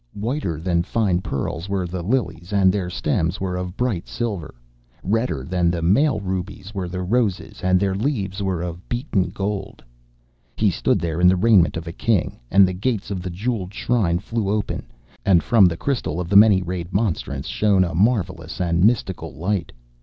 Whiter 0.15 0.59
than 0.59 0.81
fine 0.81 1.21
pearls 1.21 1.69
were 1.69 1.85
the 1.85 2.01
lilies, 2.01 2.51
and 2.51 2.71
their 2.71 2.89
stems 2.89 3.39
were 3.39 3.55
of 3.55 3.77
bright 3.77 4.07
silver. 4.07 4.55
Redder 5.03 5.43
than 5.43 5.69
male 5.93 6.19
rubies 6.19 6.73
were 6.73 6.87
the 6.89 7.03
roses, 7.03 7.61
and 7.63 7.79
their 7.79 7.93
leaves 7.93 8.41
were 8.41 8.63
of 8.63 8.89
beaten 8.89 9.29
gold. 9.29 9.83
He 10.55 10.71
stood 10.71 10.97
there 10.97 11.21
in 11.21 11.27
the 11.27 11.35
raiment 11.35 11.77
of 11.77 11.85
a 11.85 11.93
king, 11.93 12.39
and 12.49 12.67
the 12.67 12.73
gates 12.73 13.11
of 13.11 13.21
the 13.21 13.29
jewelled 13.29 13.75
shrine 13.75 14.17
flew 14.17 14.49
open, 14.49 14.87
and 15.23 15.43
from 15.43 15.67
the 15.67 15.77
crystal 15.77 16.19
of 16.19 16.29
the 16.29 16.35
many 16.35 16.63
rayed 16.63 16.91
monstrance 16.91 17.45
shone 17.45 17.83
a 17.83 17.93
marvellous 17.93 18.59
and 18.59 18.83
mystical 18.83 19.35
light. 19.35 19.71